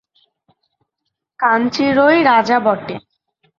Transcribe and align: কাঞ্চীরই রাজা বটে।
কাঞ্চীরই 1.39 2.17
রাজা 2.23 2.57
বটে। 2.59 2.95